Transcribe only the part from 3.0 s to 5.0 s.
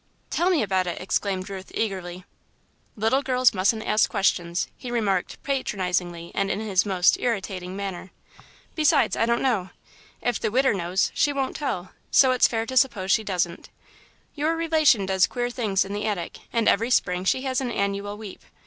girls mustn't ask questions," he